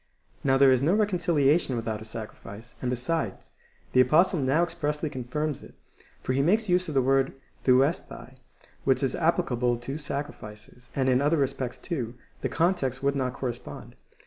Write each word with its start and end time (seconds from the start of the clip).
Now 0.43 0.57
there 0.57 0.71
is 0.71 0.81
no 0.81 0.95
reconciliation 0.95 1.75
without 1.75 2.01
a 2.01 2.05
sacrifice; 2.05 2.73
and, 2.81 2.89
besides, 2.89 3.53
the 3.93 4.01
Apostle 4.01 4.39
now 4.39 4.63
expressly 4.63 5.11
confirms 5.11 5.61
it, 5.61 5.75
for 6.23 6.33
he 6.33 6.41
makes 6.41 6.67
use 6.67 6.87
of 6.87 6.95
the 6.95 7.03
word 7.03 7.39
OvecrOaL, 7.67 8.37
which 8.83 9.03
is 9.03 9.15
applicable 9.15 9.77
to 9.77 9.99
sacrifices, 9.99 10.89
and 10.95 11.07
in 11.07 11.21
other 11.21 11.37
respects, 11.37 11.77
too, 11.77 12.15
the 12.41 12.49
con 12.49 12.73
text 12.73 13.03
would 13.03 13.15
not 13.15 13.33
correspond. 13.33 13.95